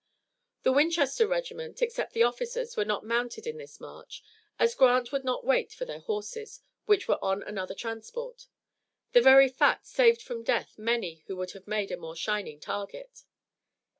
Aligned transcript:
The 0.63 0.71
Winchester 0.71 1.27
regiment, 1.27 1.79
except 1.83 2.13
the 2.13 2.23
officers, 2.23 2.75
were 2.75 2.83
not 2.83 3.05
mounted 3.05 3.45
in 3.45 3.57
this 3.59 3.79
march, 3.79 4.23
as 4.57 4.73
Grant 4.73 5.11
would 5.11 5.23
not 5.23 5.45
wait 5.45 5.71
for 5.73 5.85
their 5.85 5.99
horses, 5.99 6.61
which 6.87 7.07
were 7.07 7.23
on 7.23 7.43
another 7.43 7.75
transport. 7.75 8.47
The 9.11 9.21
very 9.21 9.47
fact 9.47 9.85
saved 9.85 10.23
from 10.23 10.41
death 10.43 10.75
many 10.79 11.23
who 11.27 11.35
would 11.35 11.51
have 11.51 11.67
made 11.67 11.91
a 11.91 11.97
more 11.97 12.15
shining 12.15 12.59
target. 12.59 13.25